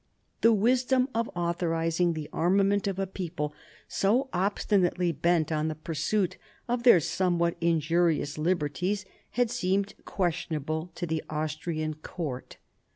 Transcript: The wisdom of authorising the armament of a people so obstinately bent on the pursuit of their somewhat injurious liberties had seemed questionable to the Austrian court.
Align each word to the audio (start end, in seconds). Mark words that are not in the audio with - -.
The 0.41 0.51
wisdom 0.51 1.09
of 1.13 1.29
authorising 1.35 2.13
the 2.13 2.27
armament 2.33 2.87
of 2.87 2.97
a 2.97 3.05
people 3.05 3.53
so 3.87 4.29
obstinately 4.33 5.11
bent 5.11 5.51
on 5.51 5.67
the 5.67 5.75
pursuit 5.75 6.37
of 6.67 6.81
their 6.81 6.99
somewhat 6.99 7.55
injurious 7.61 8.39
liberties 8.39 9.05
had 9.37 9.51
seemed 9.51 9.93
questionable 10.05 10.91
to 10.95 11.05
the 11.05 11.23
Austrian 11.29 11.93
court. 11.93 12.57